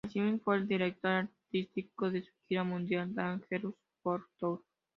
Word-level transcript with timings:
Asimismo 0.03 0.39
fue 0.43 0.57
el 0.57 0.67
director 0.67 1.11
artístico 1.11 2.09
de 2.09 2.23
su 2.23 2.31
gira 2.49 2.63
mundial 2.63 3.13
Dangerous 3.13 3.75
World 4.03 4.25
Tour. 4.39 4.59